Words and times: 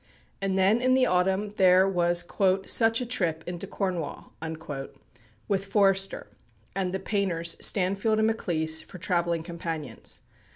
And 0.41 0.57
then 0.57 0.81
in 0.81 0.95
the 0.95 1.05
autumn 1.05 1.51
there 1.57 1.87
was 1.87 2.25
"such 2.65 3.01
a 3.01 3.05
trip... 3.05 3.43
into 3.45 3.67
Cornwall," 3.67 4.33
with 5.47 5.65
Forster, 5.65 6.25
and 6.75 6.91
the 6.91 6.99
painters 6.99 7.55
Stanfield 7.61 8.17
and 8.17 8.25
Maclise 8.25 8.81
for 8.81 8.97
travelling 8.97 9.43
companions. 9.43 10.21